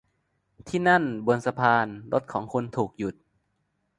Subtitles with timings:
[0.67, 3.15] ที่นั่น บนสะพาน รถของคุณถูกหยุด